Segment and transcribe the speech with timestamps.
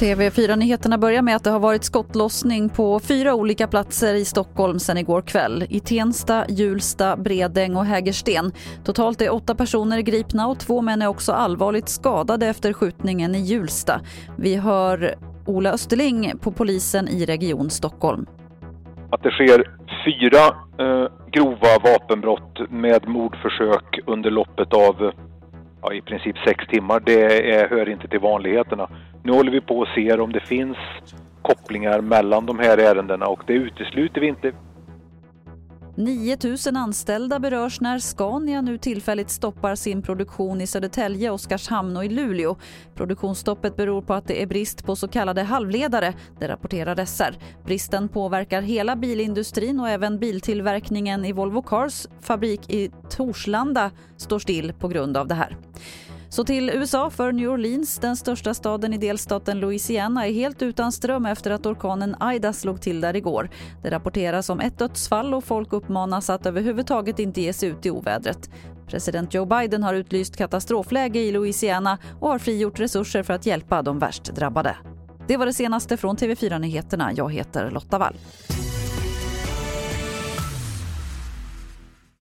[0.00, 4.98] TV4-nyheterna börjar med att det har varit skottlossning på fyra olika platser i Stockholm sedan
[4.98, 5.64] igår kväll.
[5.68, 8.52] I Tensta, Hjulsta, Bredäng och Hägersten.
[8.84, 13.38] Totalt är åtta personer gripna och två män är också allvarligt skadade efter skjutningen i
[13.38, 14.00] Hjulsta.
[14.38, 15.14] Vi hör
[15.46, 18.26] Ola Österling på polisen i Region Stockholm.
[19.10, 19.64] Att det sker
[20.04, 20.46] fyra
[20.84, 25.12] eh, grova vapenbrott med mordförsök under loppet av
[25.82, 28.88] ja, i princip sex timmar, det är, hör inte till vanligheterna.
[29.22, 30.76] Nu håller vi på och ser om det finns
[31.42, 34.52] kopplingar mellan de här ärendena och det utesluter vi inte.
[36.00, 36.36] 9
[36.66, 42.08] 000 anställda berörs när Scania nu tillfälligt stoppar sin produktion i Södertälje, Oskarshamn och i
[42.08, 42.56] Luleå.
[42.94, 47.38] Produktionsstoppet beror på att det är brist på så kallade halvledare, det rapporterar SR.
[47.64, 54.72] Bristen påverkar hela bilindustrin och även biltillverkningen i Volvo Cars fabrik i Torslanda står still
[54.72, 55.56] på grund av det här.
[56.32, 60.92] Så till USA för New Orleans, den största staden i delstaten Louisiana är helt utan
[60.92, 63.50] ström efter att orkanen Ida slog till där igår.
[63.82, 67.90] Det rapporteras om ett dödsfall och folk uppmanas att överhuvudtaget inte ge sig ut i
[67.90, 68.50] ovädret.
[68.86, 73.82] President Joe Biden har utlyst katastrofläge i Louisiana och har frigjort resurser för att hjälpa
[73.82, 74.76] de värst drabbade.
[75.28, 77.12] Det var det senaste från TV4 Nyheterna.
[77.12, 78.14] Jag heter Lotta Wall.